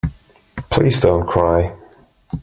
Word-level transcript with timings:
Please 0.71 0.99
don't 1.01 1.27
cry. 1.27 1.71